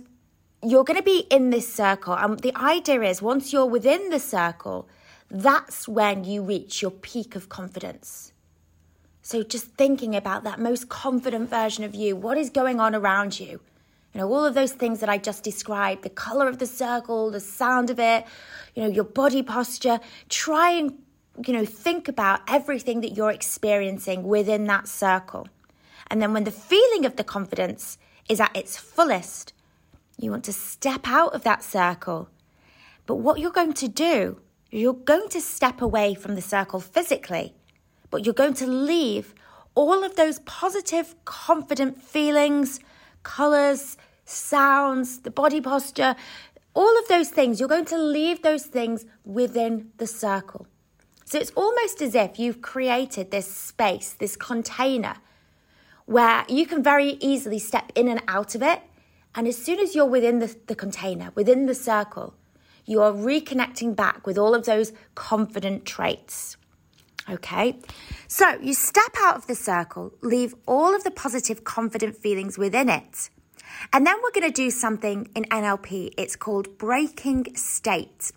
you're 0.63 0.83
going 0.83 0.97
to 0.97 1.03
be 1.03 1.25
in 1.29 1.49
this 1.49 1.73
circle. 1.73 2.13
And 2.13 2.39
the 2.39 2.55
idea 2.55 3.01
is 3.01 3.21
once 3.21 3.53
you're 3.53 3.65
within 3.65 4.09
the 4.09 4.19
circle, 4.19 4.87
that's 5.31 5.87
when 5.87 6.23
you 6.23 6.41
reach 6.43 6.81
your 6.81 6.91
peak 6.91 7.35
of 7.35 7.49
confidence. 7.49 8.33
So 9.21 9.43
just 9.43 9.67
thinking 9.75 10.15
about 10.15 10.43
that 10.43 10.59
most 10.59 10.89
confident 10.89 11.49
version 11.49 11.83
of 11.83 11.93
you, 11.93 12.15
what 12.15 12.37
is 12.37 12.49
going 12.49 12.79
on 12.79 12.95
around 12.95 13.39
you? 13.39 13.59
You 14.13 14.21
know, 14.21 14.33
all 14.33 14.43
of 14.43 14.55
those 14.55 14.71
things 14.71 15.01
that 15.01 15.09
I 15.09 15.19
just 15.19 15.43
described, 15.43 16.01
the 16.01 16.09
color 16.09 16.47
of 16.47 16.57
the 16.57 16.65
circle, 16.65 17.29
the 17.29 17.39
sound 17.39 17.91
of 17.91 17.99
it, 17.99 18.25
you 18.73 18.81
know, 18.81 18.89
your 18.89 19.03
body 19.03 19.43
posture. 19.43 19.99
Try 20.29 20.71
and, 20.71 20.97
you 21.45 21.53
know, 21.53 21.63
think 21.63 22.07
about 22.07 22.41
everything 22.47 23.01
that 23.01 23.11
you're 23.11 23.29
experiencing 23.29 24.23
within 24.23 24.65
that 24.65 24.87
circle. 24.87 25.47
And 26.09 26.21
then 26.21 26.33
when 26.33 26.43
the 26.43 26.51
feeling 26.51 27.05
of 27.05 27.15
the 27.15 27.23
confidence 27.23 27.97
is 28.27 28.39
at 28.39 28.55
its 28.55 28.77
fullest, 28.77 29.53
you 30.17 30.31
want 30.31 30.43
to 30.45 30.53
step 30.53 31.01
out 31.07 31.33
of 31.33 31.43
that 31.43 31.63
circle. 31.63 32.29
But 33.05 33.15
what 33.15 33.39
you're 33.39 33.51
going 33.51 33.73
to 33.73 33.87
do, 33.87 34.41
you're 34.71 34.93
going 34.93 35.29
to 35.29 35.41
step 35.41 35.81
away 35.81 36.13
from 36.13 36.35
the 36.35 36.41
circle 36.41 36.79
physically, 36.79 37.55
but 38.11 38.25
you're 38.25 38.33
going 38.33 38.53
to 38.55 38.67
leave 38.67 39.33
all 39.75 40.03
of 40.03 40.15
those 40.15 40.39
positive, 40.39 41.15
confident 41.25 42.01
feelings, 42.01 42.79
colors, 43.23 43.97
sounds, 44.25 45.19
the 45.19 45.31
body 45.31 45.61
posture, 45.61 46.15
all 46.73 46.99
of 46.99 47.07
those 47.07 47.29
things, 47.29 47.59
you're 47.59 47.69
going 47.69 47.85
to 47.85 47.97
leave 47.97 48.41
those 48.41 48.65
things 48.65 49.05
within 49.25 49.91
the 49.97 50.07
circle. 50.07 50.67
So 51.25 51.37
it's 51.39 51.51
almost 51.51 52.01
as 52.01 52.15
if 52.15 52.39
you've 52.39 52.61
created 52.61 53.31
this 53.31 53.51
space, 53.51 54.13
this 54.13 54.35
container, 54.35 55.15
where 56.09 56.43
you 56.49 56.65
can 56.65 56.81
very 56.81 57.17
easily 57.19 57.59
step 57.59 57.91
in 57.93 58.07
and 58.07 58.19
out 58.27 58.55
of 58.55 58.63
it 58.63 58.81
and 59.35 59.47
as 59.47 59.57
soon 59.57 59.79
as 59.79 59.93
you're 59.93 60.07
within 60.07 60.39
the, 60.39 60.55
the 60.65 60.75
container, 60.75 61.31
within 61.35 61.67
the 61.67 61.75
circle, 61.75 62.33
you 62.85 62.99
are 63.01 63.11
reconnecting 63.11 63.95
back 63.95 64.25
with 64.25 64.37
all 64.37 64.55
of 64.55 64.65
those 64.65 64.91
confident 65.13 65.85
traits. 65.85 66.57
Okay, 67.29 67.77
so 68.27 68.57
you 68.59 68.73
step 68.73 69.11
out 69.21 69.35
of 69.35 69.45
the 69.45 69.53
circle, 69.53 70.11
leave 70.21 70.55
all 70.65 70.95
of 70.95 71.03
the 71.03 71.11
positive, 71.11 71.63
confident 71.63 72.17
feelings 72.17 72.57
within 72.57 72.89
it. 72.89 73.29
And 73.93 74.07
then 74.07 74.15
we're 74.23 74.31
going 74.31 74.51
to 74.51 74.63
do 74.63 74.71
something 74.71 75.29
in 75.35 75.43
NLP. 75.43 76.15
It's 76.17 76.35
called 76.35 76.79
breaking 76.79 77.55
state. 77.55 78.31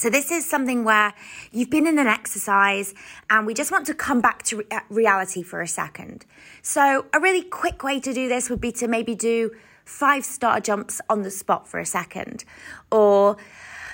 So, 0.00 0.08
this 0.08 0.30
is 0.30 0.48
something 0.48 0.82
where 0.82 1.12
you've 1.52 1.68
been 1.68 1.86
in 1.86 1.98
an 1.98 2.06
exercise 2.06 2.94
and 3.28 3.44
we 3.44 3.52
just 3.52 3.70
want 3.70 3.84
to 3.88 3.92
come 3.92 4.22
back 4.22 4.42
to 4.44 4.56
re- 4.56 4.64
uh, 4.70 4.80
reality 4.88 5.42
for 5.42 5.60
a 5.60 5.68
second. 5.68 6.24
So, 6.62 7.04
a 7.12 7.20
really 7.20 7.42
quick 7.42 7.84
way 7.84 8.00
to 8.00 8.14
do 8.14 8.26
this 8.26 8.48
would 8.48 8.62
be 8.62 8.72
to 8.80 8.88
maybe 8.88 9.14
do 9.14 9.50
five 9.84 10.24
star 10.24 10.58
jumps 10.58 11.02
on 11.10 11.20
the 11.20 11.30
spot 11.30 11.68
for 11.68 11.78
a 11.78 11.84
second, 11.84 12.46
or 12.90 13.36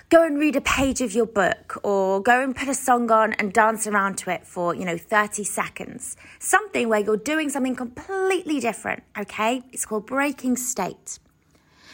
go 0.08 0.24
and 0.24 0.38
read 0.38 0.54
a 0.54 0.60
page 0.60 1.00
of 1.00 1.12
your 1.12 1.26
book, 1.26 1.80
or 1.82 2.22
go 2.22 2.40
and 2.40 2.54
put 2.54 2.68
a 2.68 2.74
song 2.74 3.10
on 3.10 3.32
and 3.32 3.52
dance 3.52 3.88
around 3.88 4.16
to 4.18 4.30
it 4.30 4.46
for, 4.46 4.76
you 4.76 4.84
know, 4.84 4.96
30 4.96 5.42
seconds. 5.42 6.16
Something 6.38 6.88
where 6.88 7.00
you're 7.00 7.16
doing 7.16 7.48
something 7.48 7.74
completely 7.74 8.60
different, 8.60 9.02
okay? 9.18 9.64
It's 9.72 9.84
called 9.84 10.06
breaking 10.06 10.54
state. 10.54 11.18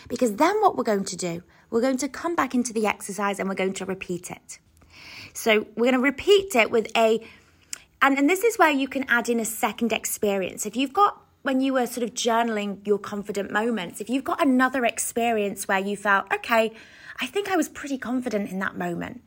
Because 0.07 0.37
then 0.37 0.61
what 0.61 0.77
we're 0.77 0.85
going 0.85 1.05
to 1.05 1.17
do, 1.17 1.43
we're 1.73 1.81
going 1.81 1.97
to 1.97 2.09
come 2.09 2.37
back 2.37 2.55
into 2.55 2.73
the 2.73 2.87
exercise 2.87 3.41
and 3.41 3.49
we're 3.49 3.55
going 3.55 3.73
to 3.73 3.87
repeat 3.87 4.31
it. 4.31 4.59
So 5.33 5.67
we're 5.75 5.91
going 5.91 5.95
to 5.95 6.01
repeat 6.01 6.55
it 6.55 6.71
with 6.71 6.87
a, 6.95 7.27
and, 8.03 8.19
and 8.19 8.29
this 8.29 8.45
is 8.45 8.59
where 8.59 8.71
you 8.71 8.87
can 8.87 9.05
add 9.09 9.29
in 9.31 9.41
a 9.41 9.45
second 9.45 9.93
experience. 9.93 10.67
If 10.67 10.77
you've 10.77 10.93
got 10.93 11.19
when 11.41 11.61
you 11.61 11.73
were 11.73 11.87
sort 11.87 12.05
of 12.05 12.15
journaling 12.15 12.87
your 12.87 12.99
confident 12.99 13.51
moments, 13.51 14.01
if 14.01 14.09
you've 14.09 14.23
got 14.23 14.41
another 14.41 14.85
experience 14.85 15.67
where 15.67 15.81
you 15.81 15.97
felt, 15.97 16.33
okay, 16.33 16.73
I 17.21 17.27
think 17.27 17.51
I 17.51 17.57
was 17.57 17.69
pretty 17.69 17.99
confident 17.99 18.51
in 18.51 18.59
that 18.61 18.77
moment, 18.77 19.23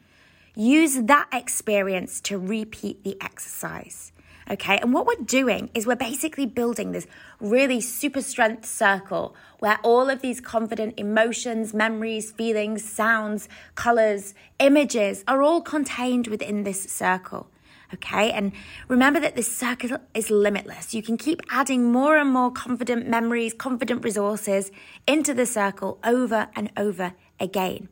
use 0.56 0.96
that 0.96 1.28
experience 1.34 2.22
to 2.22 2.38
repeat 2.38 3.04
the 3.04 3.18
exercise. 3.22 4.14
Okay, 4.50 4.78
and 4.78 4.94
what 4.94 5.08
we're 5.08 5.26
doing 5.26 5.72
is 5.74 5.88
we're 5.88 5.96
basically 5.96 6.46
building 6.46 6.92
this 6.92 7.08
really 7.40 7.82
super 7.82 8.22
strength 8.22 8.64
circle 8.64 9.36
where 9.58 9.80
all 9.82 10.08
of 10.08 10.22
these 10.22 10.40
confident 10.40 10.94
emotions, 10.98 11.74
memories, 11.74 12.32
feelings, 12.32 12.88
sounds, 12.88 13.50
colors, 13.74 14.36
images 14.60 15.24
are 15.28 15.42
all 15.42 15.62
contained 15.62 16.28
within 16.28 16.64
this 16.64 16.84
circle. 16.84 17.50
Okay, 17.94 18.32
and 18.32 18.52
remember 18.88 19.20
that 19.20 19.36
this 19.36 19.56
circle 19.56 19.98
is 20.14 20.30
limitless. 20.30 20.94
You 20.94 21.02
can 21.02 21.18
keep 21.18 21.42
adding 21.50 21.92
more 21.92 22.18
and 22.18 22.30
more 22.30 22.52
confident 22.52 23.08
memories, 23.08 23.54
confident 23.54 24.04
resources 24.04 24.72
into 25.08 25.34
the 25.34 25.46
circle 25.48 25.98
over 26.04 26.50
and 26.56 26.72
over 26.78 27.14
again. 27.40 27.90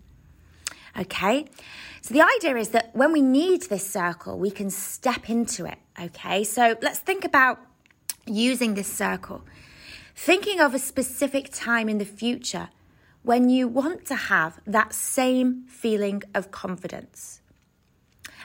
Okay, 0.98 1.48
so 2.02 2.14
the 2.14 2.22
idea 2.22 2.56
is 2.56 2.70
that 2.70 2.96
when 2.96 3.12
we 3.12 3.22
need 3.22 3.64
this 3.64 3.90
circle, 3.90 4.38
we 4.38 4.52
can 4.52 4.70
step 4.70 5.28
into 5.28 5.66
it. 5.66 5.80
Okay, 6.00 6.44
so 6.44 6.76
let's 6.84 7.00
think 7.00 7.26
about 7.26 7.60
using 8.28 8.76
this 8.76 8.92
circle. 8.92 9.44
Thinking 10.16 10.60
of 10.60 10.76
a 10.76 10.80
specific 10.80 11.50
time 11.52 11.90
in 11.90 11.98
the 11.98 12.06
future 12.06 12.70
when 13.24 13.50
you 13.50 13.68
want 13.68 14.06
to 14.06 14.16
have 14.16 14.60
that 14.68 14.94
same 14.94 15.64
feeling 15.68 16.22
of 16.36 16.52
confidence. 16.52 17.42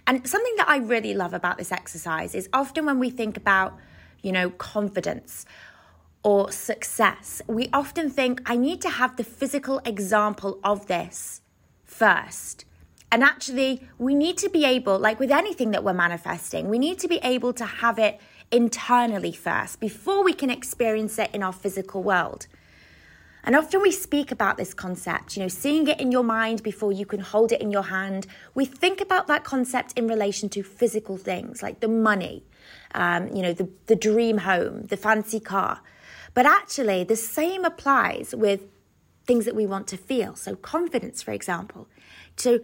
And 0.07 0.27
something 0.27 0.55
that 0.57 0.69
I 0.69 0.79
really 0.79 1.13
love 1.13 1.35
about 1.35 1.59
this 1.59 1.71
exercise 1.71 2.35
is 2.35 2.49
often 2.55 2.87
when 2.87 2.99
we 2.99 3.11
think 3.11 3.37
about, 3.37 3.77
you 4.23 4.33
know, 4.33 4.49
confidence 4.49 5.45
or 6.23 6.51
success, 6.51 7.43
we 7.47 7.69
often 7.75 8.09
think, 8.09 8.41
I 8.47 8.57
need 8.57 8.81
to 8.83 8.89
have 8.89 9.17
the 9.17 9.25
physical 9.25 9.81
example 9.85 10.59
of 10.65 10.87
this 10.87 11.43
first. 11.89 12.65
And 13.11 13.25
actually, 13.25 13.89
we 13.99 14.15
need 14.15 14.37
to 14.39 14.51
be 14.51 14.65
able, 14.65 14.99
like 14.99 15.19
with 15.19 15.33
anything 15.33 15.73
that 15.73 15.83
we're 15.83 15.95
manifesting, 15.95 16.69
we 16.69 16.79
need 16.79 16.99
to 17.01 17.09
be 17.09 17.19
able 17.25 17.53
to 17.55 17.65
have 17.65 17.99
it 17.99 18.21
internally 18.53 19.33
first 19.33 19.81
before 19.81 20.23
we 20.23 20.33
can 20.33 20.51
experience 20.51 21.19
it 21.19 21.31
in 21.35 21.43
our 21.43 21.53
physical 21.53 22.03
world. 22.03 22.47
And 23.45 23.57
often 23.57 23.81
we 23.81 23.93
speak 23.93 24.31
about 24.31 24.59
this 24.59 24.75
concept, 24.75 25.37
you 25.37 25.43
know, 25.43 25.49
seeing 25.49 25.89
it 25.89 25.99
in 26.01 26.13
your 26.13 26.23
mind 26.23 26.63
before 26.63 26.93
you 26.93 27.07
can 27.07 27.21
hold 27.21 27.51
it 27.51 27.63
in 27.63 27.71
your 27.71 27.85
hand. 27.85 28.27
We 28.55 28.67
think 28.67 29.01
about 29.01 29.27
that 29.29 29.43
concept 29.43 29.95
in 29.97 30.07
relation 30.07 30.51
to 30.51 30.63
physical 30.63 31.17
things 31.17 31.63
like 31.63 31.81
the 31.81 31.89
money, 31.89 32.45
um, 32.95 33.29
you 33.29 33.41
know, 33.41 33.55
the, 33.55 33.71
the 33.87 33.97
dream 33.97 34.39
home, 34.39 34.83
the 34.85 34.99
fancy 34.99 35.41
car. 35.41 35.81
But 36.35 36.45
actually, 36.45 37.05
the 37.05 37.17
same 37.17 37.65
applies 37.65 38.35
with 38.35 38.67
things 39.29 39.45
that 39.45 39.55
we 39.55 39.67
want 39.67 39.87
to 39.87 39.97
feel. 39.97 40.35
So, 40.35 40.57
confidence, 40.57 41.23
for 41.23 41.31
example. 41.31 41.87
So, 42.37 42.59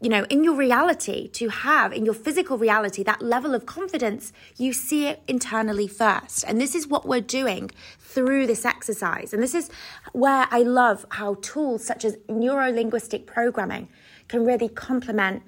you 0.00 0.08
know, 0.08 0.24
in 0.30 0.42
your 0.42 0.54
reality, 0.54 1.28
to 1.28 1.48
have 1.50 1.92
in 1.92 2.04
your 2.04 2.14
physical 2.14 2.56
reality 2.56 3.02
that 3.02 3.20
level 3.20 3.54
of 3.54 3.66
confidence, 3.66 4.32
you 4.56 4.72
see 4.72 5.06
it 5.06 5.22
internally 5.28 5.86
first. 5.86 6.44
And 6.46 6.60
this 6.60 6.74
is 6.74 6.86
what 6.86 7.06
we're 7.06 7.20
doing 7.20 7.70
through 7.98 8.46
this 8.46 8.64
exercise. 8.64 9.34
And 9.34 9.42
this 9.42 9.54
is 9.54 9.70
where 10.12 10.46
I 10.50 10.62
love 10.62 11.04
how 11.10 11.34
tools 11.34 11.84
such 11.84 12.04
as 12.04 12.16
neuro 12.28 12.70
linguistic 12.70 13.26
programming 13.26 13.88
can 14.28 14.44
really 14.44 14.68
complement 14.68 15.42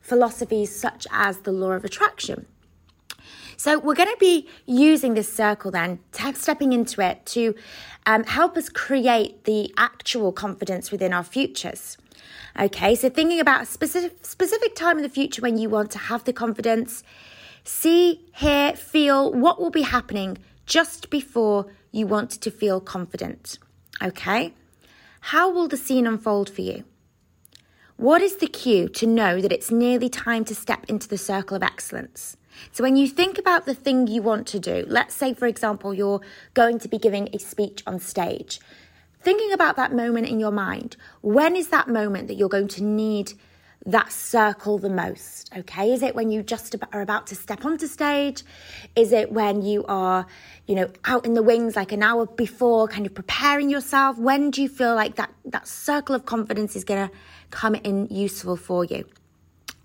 philosophies 0.00 0.74
such 0.74 1.06
as 1.12 1.38
the 1.38 1.52
law 1.52 1.72
of 1.72 1.84
attraction. 1.84 2.46
So, 3.62 3.78
we're 3.78 3.94
going 3.94 4.08
to 4.08 4.16
be 4.18 4.48
using 4.64 5.12
this 5.12 5.30
circle 5.30 5.70
then, 5.70 5.98
stepping 6.32 6.72
into 6.72 7.02
it 7.02 7.26
to 7.26 7.54
um, 8.06 8.24
help 8.24 8.56
us 8.56 8.70
create 8.70 9.44
the 9.44 9.70
actual 9.76 10.32
confidence 10.32 10.90
within 10.90 11.12
our 11.12 11.22
futures. 11.22 11.98
Okay, 12.58 12.94
so 12.94 13.10
thinking 13.10 13.38
about 13.38 13.64
a 13.64 13.66
specific, 13.66 14.24
specific 14.24 14.74
time 14.74 14.96
in 14.96 15.02
the 15.02 15.10
future 15.10 15.42
when 15.42 15.58
you 15.58 15.68
want 15.68 15.90
to 15.90 15.98
have 15.98 16.24
the 16.24 16.32
confidence, 16.32 17.04
see, 17.62 18.24
hear, 18.32 18.72
feel 18.76 19.30
what 19.30 19.60
will 19.60 19.68
be 19.68 19.82
happening 19.82 20.38
just 20.64 21.10
before 21.10 21.66
you 21.92 22.06
want 22.06 22.30
to 22.30 22.50
feel 22.50 22.80
confident. 22.80 23.58
Okay, 24.02 24.54
how 25.20 25.50
will 25.50 25.68
the 25.68 25.76
scene 25.76 26.06
unfold 26.06 26.48
for 26.48 26.62
you? 26.62 26.84
What 27.98 28.22
is 28.22 28.36
the 28.36 28.46
cue 28.46 28.88
to 28.88 29.06
know 29.06 29.42
that 29.42 29.52
it's 29.52 29.70
nearly 29.70 30.08
time 30.08 30.46
to 30.46 30.54
step 30.54 30.86
into 30.88 31.06
the 31.06 31.18
circle 31.18 31.58
of 31.58 31.62
excellence? 31.62 32.38
So, 32.72 32.82
when 32.82 32.96
you 32.96 33.08
think 33.08 33.38
about 33.38 33.66
the 33.66 33.74
thing 33.74 34.06
you 34.06 34.22
want 34.22 34.46
to 34.48 34.58
do, 34.58 34.84
let's 34.88 35.14
say, 35.14 35.34
for 35.34 35.46
example, 35.46 35.94
you're 35.94 36.20
going 36.54 36.78
to 36.80 36.88
be 36.88 36.98
giving 36.98 37.28
a 37.32 37.38
speech 37.38 37.82
on 37.86 38.00
stage 38.00 38.60
thinking 39.22 39.52
about 39.52 39.76
that 39.76 39.92
moment 39.92 40.28
in 40.28 40.40
your 40.40 40.50
mind. 40.50 40.96
When 41.20 41.56
is 41.56 41.68
that 41.68 41.88
moment 41.88 42.28
that 42.28 42.34
you're 42.34 42.48
going 42.48 42.68
to 42.68 42.82
need 42.82 43.32
that 43.86 44.12
circle 44.12 44.78
the 44.78 44.90
most? 44.90 45.50
Okay, 45.56 45.92
is 45.92 46.02
it 46.02 46.14
when 46.14 46.30
you 46.30 46.42
just 46.42 46.74
are 46.92 47.00
about 47.00 47.26
to 47.28 47.34
step 47.34 47.64
onto 47.64 47.86
stage? 47.86 48.42
Is 48.94 49.12
it 49.12 49.32
when 49.32 49.62
you 49.62 49.84
are, 49.86 50.26
you 50.66 50.74
know, 50.74 50.90
out 51.04 51.24
in 51.24 51.34
the 51.34 51.42
wings 51.42 51.76
like 51.76 51.92
an 51.92 52.02
hour 52.02 52.26
before, 52.26 52.88
kind 52.88 53.06
of 53.06 53.14
preparing 53.14 53.70
yourself? 53.70 54.18
When 54.18 54.50
do 54.50 54.62
you 54.62 54.68
feel 54.68 54.94
like 54.94 55.16
that 55.16 55.32
that 55.46 55.66
circle 55.66 56.14
of 56.14 56.26
confidence 56.26 56.76
is 56.76 56.84
going 56.84 57.08
to 57.08 57.14
come 57.50 57.74
in 57.74 58.06
useful 58.10 58.56
for 58.56 58.84
you? 58.84 59.04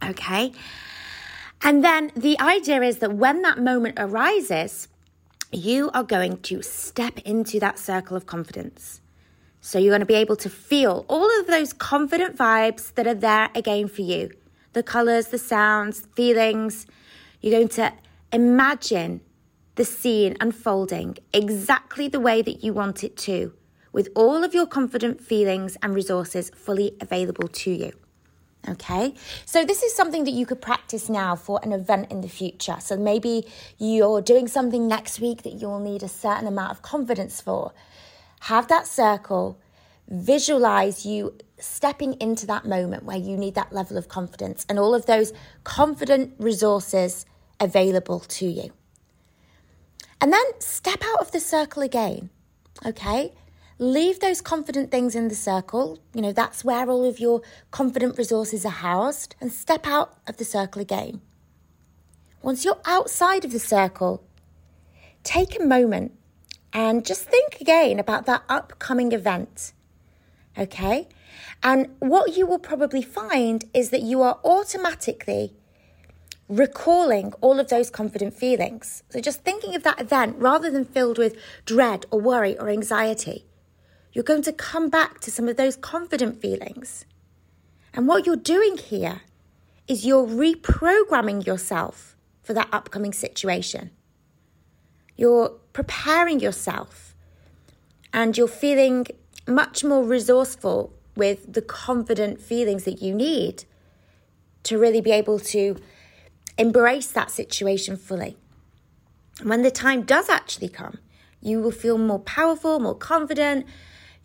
Okay. 0.03 0.51
And 1.65 1.83
then 1.83 2.11
the 2.15 2.39
idea 2.39 2.83
is 2.83 2.99
that 2.99 3.15
when 3.15 3.41
that 3.41 3.57
moment 3.57 3.95
arises, 3.97 4.87
you 5.51 5.89
are 5.95 6.03
going 6.03 6.37
to 6.41 6.61
step 6.61 7.17
into 7.25 7.59
that 7.59 7.79
circle 7.79 8.15
of 8.15 8.27
confidence. 8.27 9.01
So 9.61 9.79
you're 9.79 9.89
going 9.89 10.01
to 10.01 10.05
be 10.05 10.13
able 10.13 10.35
to 10.35 10.49
feel 10.49 11.05
all 11.09 11.27
of 11.39 11.47
those 11.47 11.73
confident 11.73 12.37
vibes 12.37 12.93
that 12.93 13.07
are 13.07 13.15
there 13.15 13.49
again 13.55 13.87
for 13.87 14.03
you 14.03 14.29
the 14.73 14.83
colors, 14.83 15.29
the 15.29 15.39
sounds, 15.39 16.01
feelings. 16.15 16.85
You're 17.41 17.57
going 17.57 17.69
to 17.69 17.93
imagine 18.31 19.21
the 19.73 19.85
scene 19.85 20.37
unfolding 20.39 21.17
exactly 21.33 22.07
the 22.07 22.19
way 22.19 22.43
that 22.43 22.63
you 22.63 22.73
want 22.73 23.03
it 23.03 23.17
to, 23.17 23.53
with 23.91 24.09
all 24.15 24.43
of 24.43 24.53
your 24.53 24.67
confident 24.67 25.19
feelings 25.19 25.77
and 25.81 25.95
resources 25.95 26.51
fully 26.51 26.95
available 27.01 27.47
to 27.47 27.71
you. 27.71 28.04
Okay, 28.67 29.13
so 29.45 29.63
this 29.63 29.83
is 29.83 29.93
something 29.93 30.23
that 30.23 30.31
you 30.31 30.47
could 30.47 30.59
practice 30.59 31.07
now 31.07 31.35
for 31.35 31.59
an 31.61 31.71
event 31.71 32.11
in 32.11 32.21
the 32.21 32.27
future. 32.27 32.77
So 32.79 32.97
maybe 32.97 33.45
you're 33.77 34.21
doing 34.21 34.47
something 34.47 34.87
next 34.87 35.19
week 35.19 35.43
that 35.43 35.53
you'll 35.53 35.79
need 35.79 36.01
a 36.01 36.07
certain 36.07 36.47
amount 36.47 36.71
of 36.71 36.81
confidence 36.81 37.41
for. 37.41 37.73
Have 38.41 38.67
that 38.69 38.87
circle, 38.87 39.59
visualize 40.07 41.05
you 41.05 41.35
stepping 41.59 42.13
into 42.19 42.47
that 42.47 42.65
moment 42.65 43.03
where 43.03 43.17
you 43.17 43.37
need 43.37 43.53
that 43.53 43.71
level 43.71 43.97
of 43.97 44.07
confidence 44.07 44.65
and 44.67 44.79
all 44.79 44.95
of 44.95 45.05
those 45.05 45.31
confident 45.63 46.33
resources 46.39 47.25
available 47.59 48.19
to 48.19 48.47
you. 48.47 48.71
And 50.19 50.33
then 50.33 50.45
step 50.59 51.03
out 51.03 51.21
of 51.21 51.31
the 51.31 51.39
circle 51.39 51.83
again, 51.83 52.29
okay? 52.83 53.33
Leave 53.77 54.21
those 54.21 54.39
confident 54.39 54.89
things 54.89 55.15
in 55.15 55.27
the 55.27 55.35
circle. 55.35 55.99
You 56.13 56.21
know, 56.21 56.31
that's 56.31 56.63
where 56.63 56.89
all 56.89 57.03
of 57.03 57.19
your 57.19 57.41
confident 57.71 58.17
resources 58.17 58.65
are 58.65 58.69
housed, 58.69 59.35
and 59.41 59.51
step 59.51 59.85
out 59.85 60.17
of 60.27 60.37
the 60.37 60.45
circle 60.45 60.81
again. 60.81 61.21
Once 62.41 62.63
you're 62.63 62.79
outside 62.85 63.43
of 63.43 63.51
the 63.51 63.59
circle, 63.59 64.23
take 65.23 65.59
a 65.59 65.63
moment 65.63 66.13
and 66.71 67.05
just 67.05 67.23
think 67.23 67.59
again 67.59 67.99
about 67.99 68.25
that 68.27 68.43
upcoming 68.47 69.11
event. 69.11 69.73
Okay? 70.57 71.09
And 71.61 71.89
what 71.99 72.37
you 72.37 72.45
will 72.45 72.59
probably 72.59 73.01
find 73.01 73.65
is 73.73 73.89
that 73.89 74.03
you 74.03 74.21
are 74.21 74.39
automatically 74.45 75.53
recalling 76.47 77.33
all 77.41 77.59
of 77.59 77.69
those 77.69 77.89
confident 77.89 78.33
feelings. 78.33 79.03
So 79.09 79.19
just 79.19 79.43
thinking 79.43 79.75
of 79.75 79.83
that 79.83 79.99
event 79.99 80.35
rather 80.37 80.69
than 80.69 80.85
filled 80.85 81.17
with 81.17 81.35
dread 81.65 82.05
or 82.11 82.21
worry 82.21 82.57
or 82.57 82.69
anxiety, 82.69 83.45
you're 84.15 84.23
going 84.23 84.41
to 84.41 84.51
come 84.51 84.89
back 84.89 85.19
to 85.19 85.29
some 85.29 85.47
of 85.47 85.55
those 85.55 85.75
confident 85.75 86.41
feelings. 86.41 87.05
And 87.93 88.07
what 88.07 88.25
you're 88.25 88.35
doing 88.35 88.77
here 88.77 89.21
is 89.87 90.07
you're 90.07 90.25
reprogramming 90.25 91.45
yourself 91.45 92.15
for 92.41 92.53
that 92.53 92.69
upcoming 92.71 93.13
situation. 93.13 93.91
You're 95.15 95.49
preparing 95.73 96.39
yourself 96.39 97.15
and 98.11 98.35
you're 98.35 98.47
feeling 98.47 99.05
much 99.47 99.83
more 99.83 100.03
resourceful 100.03 100.91
with 101.15 101.53
the 101.53 101.61
confident 101.61 102.41
feelings 102.41 102.85
that 102.85 103.03
you 103.03 103.13
need 103.13 103.65
to 104.63 104.79
really 104.79 105.01
be 105.01 105.11
able 105.11 105.37
to 105.37 105.75
Embrace 106.57 107.07
that 107.07 107.31
situation 107.31 107.97
fully. 107.97 108.37
And 109.39 109.49
when 109.49 109.61
the 109.61 109.71
time 109.71 110.03
does 110.03 110.29
actually 110.29 110.69
come, 110.69 110.99
you 111.41 111.59
will 111.59 111.71
feel 111.71 111.97
more 111.97 112.19
powerful, 112.19 112.79
more 112.79 112.95
confident, 112.95 113.65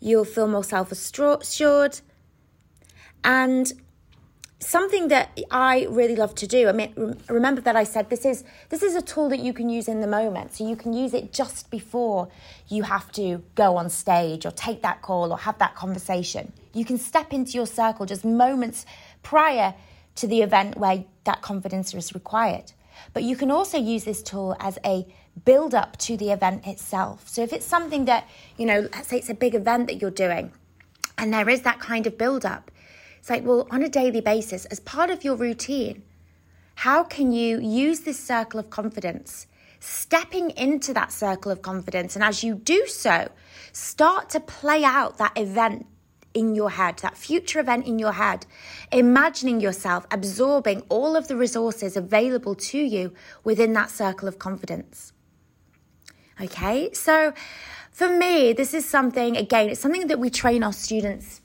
you'll 0.01 0.25
feel 0.25 0.47
more 0.47 0.63
self 0.63 0.91
assured. 0.91 2.01
And 3.23 3.71
something 4.61 5.07
that 5.07 5.39
I 5.49 5.87
really 5.89 6.15
love 6.15 6.35
to 6.35 6.47
do. 6.47 6.67
I 6.67 6.71
mean, 6.71 7.17
remember 7.27 7.61
that 7.61 7.75
I 7.75 7.83
said 7.83 8.09
this 8.09 8.25
is 8.25 8.43
this 8.69 8.83
is 8.83 8.95
a 8.95 9.01
tool 9.01 9.29
that 9.29 9.39
you 9.39 9.53
can 9.53 9.69
use 9.69 9.87
in 9.87 10.01
the 10.01 10.07
moment. 10.07 10.53
So 10.53 10.67
you 10.67 10.75
can 10.75 10.93
use 10.93 11.13
it 11.13 11.33
just 11.33 11.69
before 11.69 12.29
you 12.67 12.83
have 12.83 13.11
to 13.13 13.43
go 13.55 13.77
on 13.77 13.89
stage 13.89 14.45
or 14.45 14.51
take 14.51 14.81
that 14.83 15.01
call 15.01 15.31
or 15.31 15.37
have 15.39 15.57
that 15.59 15.75
conversation. 15.75 16.53
You 16.73 16.85
can 16.85 16.97
step 16.97 17.33
into 17.33 17.53
your 17.53 17.65
circle 17.65 18.05
just 18.05 18.23
moments 18.23 18.85
prior 19.23 19.73
to 20.15 20.27
the 20.27 20.41
event 20.41 20.77
where 20.77 21.05
that 21.23 21.41
confidence 21.41 21.93
is 21.93 22.13
required. 22.13 22.73
But 23.13 23.23
you 23.23 23.35
can 23.35 23.49
also 23.49 23.77
use 23.77 24.03
this 24.03 24.21
tool 24.21 24.55
as 24.59 24.77
a 24.85 25.07
build 25.45 25.73
up 25.73 25.97
to 25.97 26.17
the 26.17 26.31
event 26.31 26.67
itself. 26.67 27.27
So 27.27 27.41
if 27.41 27.53
it's 27.53 27.65
something 27.65 28.05
that, 28.05 28.27
you 28.57 28.65
know, 28.65 28.87
let's 28.93 29.07
say 29.07 29.17
it's 29.17 29.29
a 29.29 29.33
big 29.33 29.55
event 29.55 29.87
that 29.87 30.01
you're 30.01 30.11
doing 30.11 30.51
and 31.17 31.33
there 31.33 31.49
is 31.49 31.61
that 31.61 31.79
kind 31.79 32.07
of 32.07 32.17
build 32.17 32.45
up, 32.45 32.71
it's 33.19 33.29
like, 33.29 33.45
well, 33.45 33.67
on 33.69 33.83
a 33.83 33.89
daily 33.89 34.21
basis, 34.21 34.65
as 34.65 34.79
part 34.79 35.11
of 35.11 35.23
your 35.23 35.35
routine, 35.35 36.03
how 36.75 37.03
can 37.03 37.31
you 37.31 37.59
use 37.59 38.01
this 38.01 38.19
circle 38.19 38.59
of 38.59 38.71
confidence? 38.71 39.45
Stepping 39.79 40.49
into 40.51 40.93
that 40.93 41.11
circle 41.11 41.51
of 41.51 41.61
confidence, 41.61 42.15
and 42.15 42.23
as 42.23 42.43
you 42.43 42.55
do 42.55 42.87
so, 42.87 43.29
start 43.71 44.29
to 44.31 44.39
play 44.39 44.83
out 44.83 45.17
that 45.17 45.37
event 45.37 45.85
in 46.33 46.55
your 46.55 46.71
head, 46.71 46.97
that 46.99 47.17
future 47.17 47.59
event 47.59 47.85
in 47.85 47.99
your 47.99 48.13
head, 48.13 48.45
imagining 48.91 49.59
yourself 49.59 50.07
absorbing 50.11 50.81
all 50.89 51.15
of 51.15 51.27
the 51.27 51.35
resources 51.35 51.97
available 51.97 52.55
to 52.55 52.79
you 52.79 53.13
within 53.43 53.73
that 53.73 53.91
circle 53.91 54.27
of 54.27 54.39
confidence. 54.39 55.13
Okay, 56.41 56.91
so 56.93 57.33
for 57.91 58.09
me, 58.09 58.53
this 58.53 58.73
is 58.73 58.87
something, 58.87 59.37
again, 59.37 59.69
it's 59.69 59.79
something 59.79 60.07
that 60.07 60.19
we 60.19 60.29
train 60.29 60.63
our 60.63 60.73
students 60.73 61.41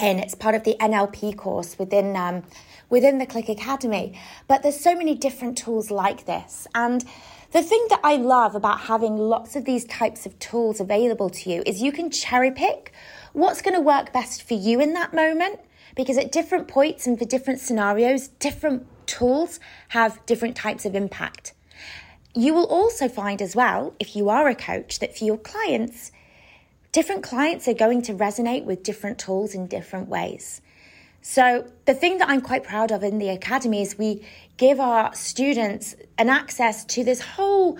in. 0.00 0.18
It's 0.18 0.34
part 0.34 0.54
of 0.54 0.64
the 0.64 0.76
NLP 0.80 1.36
course 1.36 1.78
within. 1.78 2.16
Um, 2.16 2.42
within 2.88 3.18
the 3.18 3.26
Clique 3.26 3.48
Academy. 3.48 4.18
But 4.48 4.62
there's 4.62 4.78
so 4.78 4.94
many 4.94 5.14
different 5.14 5.58
tools 5.58 5.90
like 5.90 6.26
this. 6.26 6.66
And 6.74 7.04
the 7.52 7.62
thing 7.62 7.86
that 7.90 8.00
I 8.02 8.16
love 8.16 8.54
about 8.54 8.80
having 8.80 9.16
lots 9.16 9.56
of 9.56 9.64
these 9.64 9.84
types 9.84 10.26
of 10.26 10.38
tools 10.38 10.80
available 10.80 11.30
to 11.30 11.50
you 11.50 11.62
is 11.66 11.82
you 11.82 11.92
can 11.92 12.10
cherry 12.10 12.50
pick 12.50 12.92
what's 13.32 13.62
going 13.62 13.74
to 13.74 13.80
work 13.80 14.12
best 14.12 14.42
for 14.42 14.54
you 14.54 14.80
in 14.80 14.92
that 14.94 15.14
moment. 15.14 15.60
Because 15.94 16.18
at 16.18 16.30
different 16.30 16.68
points 16.68 17.06
and 17.06 17.18
for 17.18 17.24
different 17.24 17.60
scenarios, 17.60 18.28
different 18.28 18.86
tools 19.06 19.58
have 19.88 20.24
different 20.26 20.54
types 20.54 20.84
of 20.84 20.94
impact. 20.94 21.54
You 22.36 22.52
will 22.52 22.66
also 22.66 23.08
find 23.08 23.40
as 23.40 23.56
well, 23.56 23.94
if 23.98 24.14
you 24.14 24.28
are 24.28 24.46
a 24.46 24.54
coach, 24.54 24.98
that 24.98 25.16
for 25.16 25.24
your 25.24 25.38
clients, 25.38 26.12
different 26.92 27.22
clients 27.22 27.66
are 27.66 27.72
going 27.72 28.02
to 28.02 28.12
resonate 28.12 28.64
with 28.64 28.82
different 28.82 29.18
tools 29.18 29.54
in 29.54 29.66
different 29.68 30.08
ways. 30.08 30.60
So, 31.22 31.66
the 31.86 31.94
thing 31.94 32.18
that 32.18 32.28
I'm 32.28 32.42
quite 32.42 32.62
proud 32.62 32.92
of 32.92 33.02
in 33.02 33.16
the 33.18 33.30
academy 33.30 33.80
is 33.80 33.96
we 33.96 34.22
give 34.58 34.78
our 34.78 35.14
students 35.14 35.96
an 36.18 36.28
access 36.28 36.84
to 36.84 37.02
this 37.02 37.22
whole 37.22 37.78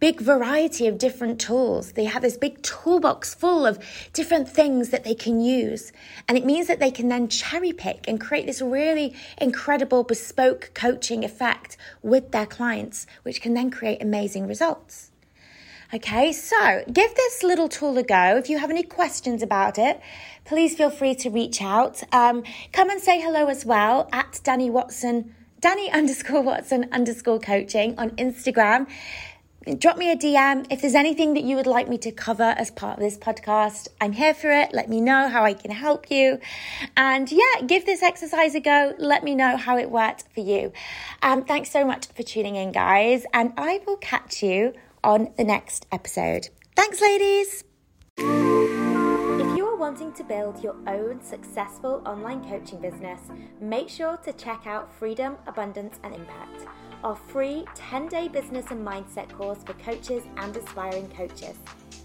big 0.00 0.20
variety 0.20 0.86
of 0.86 0.98
different 0.98 1.40
tools. 1.40 1.92
They 1.92 2.04
have 2.04 2.22
this 2.22 2.36
big 2.36 2.62
toolbox 2.62 3.34
full 3.34 3.66
of 3.66 3.78
different 4.12 4.48
things 4.48 4.90
that 4.90 5.04
they 5.04 5.14
can 5.14 5.40
use. 5.40 5.92
And 6.28 6.38
it 6.38 6.44
means 6.44 6.66
that 6.68 6.78
they 6.78 6.90
can 6.90 7.08
then 7.08 7.28
cherry 7.28 7.72
pick 7.72 8.06
and 8.06 8.20
create 8.20 8.46
this 8.46 8.62
really 8.62 9.14
incredible 9.38 10.04
bespoke 10.04 10.70
coaching 10.74 11.24
effect 11.24 11.76
with 12.02 12.30
their 12.30 12.46
clients, 12.46 13.06
which 13.22 13.40
can 13.40 13.54
then 13.54 13.70
create 13.70 14.02
amazing 14.02 14.46
results. 14.46 15.10
Okay, 15.92 16.32
so 16.32 16.84
give 16.92 17.14
this 17.14 17.42
little 17.42 17.66
tool 17.66 17.96
a 17.96 18.02
go. 18.02 18.36
If 18.36 18.50
you 18.50 18.58
have 18.58 18.68
any 18.68 18.82
questions 18.82 19.42
about 19.42 19.78
it, 19.78 19.98
please 20.44 20.74
feel 20.74 20.90
free 20.90 21.14
to 21.14 21.30
reach 21.30 21.62
out. 21.62 22.02
Um, 22.12 22.44
come 22.74 22.90
and 22.90 23.00
say 23.00 23.18
hello 23.22 23.46
as 23.46 23.64
well 23.64 24.06
at 24.12 24.32
Dani 24.44 24.70
Watson, 24.70 25.34
Dani 25.62 25.90
underscore 25.92 26.42
Watson 26.42 26.90
underscore 26.92 27.38
coaching 27.38 27.98
on 27.98 28.10
Instagram 28.10 28.86
drop 29.74 29.96
me 29.96 30.10
a 30.10 30.16
DM. 30.16 30.66
If 30.70 30.80
there's 30.80 30.94
anything 30.94 31.34
that 31.34 31.42
you 31.44 31.56
would 31.56 31.66
like 31.66 31.88
me 31.88 31.98
to 31.98 32.12
cover 32.12 32.54
as 32.56 32.70
part 32.70 32.98
of 32.98 33.02
this 33.02 33.18
podcast, 33.18 33.88
I'm 34.00 34.12
here 34.12 34.34
for 34.34 34.50
it. 34.50 34.72
Let 34.72 34.88
me 34.88 35.00
know 35.00 35.28
how 35.28 35.44
I 35.44 35.54
can 35.54 35.70
help 35.70 36.10
you. 36.10 36.38
And 36.96 37.30
yeah, 37.30 37.62
give 37.66 37.86
this 37.86 38.02
exercise 38.02 38.54
a 38.54 38.60
go. 38.60 38.94
Let 38.98 39.24
me 39.24 39.34
know 39.34 39.56
how 39.56 39.76
it 39.78 39.90
worked 39.90 40.24
for 40.34 40.40
you. 40.40 40.72
Um, 41.22 41.44
thanks 41.44 41.70
so 41.70 41.84
much 41.84 42.06
for 42.06 42.22
tuning 42.22 42.56
in, 42.56 42.72
guys. 42.72 43.24
And 43.32 43.52
I 43.56 43.80
will 43.86 43.96
catch 43.96 44.42
you 44.42 44.74
on 45.04 45.32
the 45.36 45.44
next 45.44 45.86
episode. 45.92 46.48
Thanks, 46.74 47.00
ladies. 47.00 47.64
If 48.18 49.56
you 49.56 49.66
are 49.66 49.76
wanting 49.76 50.12
to 50.14 50.24
build 50.24 50.62
your 50.62 50.76
own 50.86 51.22
successful 51.22 52.02
online 52.06 52.48
coaching 52.48 52.80
business, 52.80 53.20
make 53.60 53.88
sure 53.88 54.16
to 54.18 54.32
check 54.32 54.66
out 54.66 54.92
Freedom, 54.94 55.36
Abundance, 55.46 55.98
and 56.02 56.14
Impact 56.14 56.66
our 57.04 57.16
free 57.16 57.64
10 57.74 58.08
day 58.08 58.28
business 58.28 58.66
and 58.70 58.86
mindset 58.86 59.28
course 59.30 59.58
for 59.64 59.74
coaches 59.74 60.24
and 60.36 60.56
aspiring 60.56 61.08
coaches. 61.10 61.56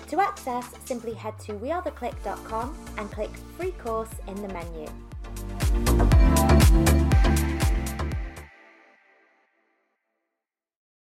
To 0.07 0.19
access, 0.19 0.69
simply 0.85 1.13
head 1.13 1.39
to 1.39 1.53
wearetheclique.com 1.53 2.75
and 2.97 3.11
click 3.11 3.31
free 3.57 3.71
course 3.71 4.11
in 4.27 4.35
the 4.35 4.49
menu. 4.49 6.32